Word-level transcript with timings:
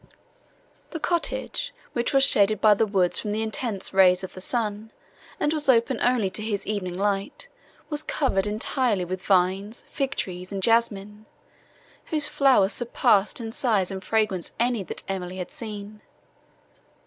The 0.89 0.99
cottage, 0.99 1.75
which 1.93 2.11
was 2.11 2.23
shaded 2.23 2.59
by 2.59 2.73
the 2.73 2.87
woods 2.87 3.19
from 3.19 3.29
the 3.29 3.43
intenser 3.43 3.95
rays 3.95 4.23
of 4.23 4.33
the 4.33 4.41
sun, 4.41 4.91
and 5.39 5.53
was 5.53 5.69
open 5.69 5.99
only 6.01 6.31
to 6.31 6.41
his 6.41 6.65
evening 6.65 6.95
light, 6.97 7.47
was 7.87 8.01
covered 8.01 8.47
entirely 8.47 9.05
with 9.05 9.21
vines, 9.21 9.85
fig 9.91 10.15
trees 10.15 10.51
and 10.51 10.63
jessamine, 10.63 11.27
whose 12.05 12.27
flowers 12.27 12.73
surpassed 12.73 13.39
in 13.39 13.51
size 13.51 13.91
and 13.91 14.03
fragrance 14.03 14.55
any 14.59 14.81
that 14.81 15.03
Emily 15.07 15.37
had 15.37 15.51
seen. 15.51 16.01